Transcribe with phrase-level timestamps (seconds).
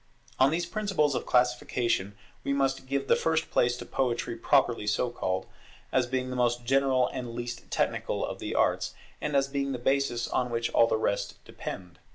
[0.31, 4.87] [Poetry] On these principles of classification we must give the first place to Poetry properly
[4.87, 5.45] so called,
[5.91, 9.77] as being the most general and least technical of the arts, and as being the
[9.77, 11.99] basis on which all the rest depend.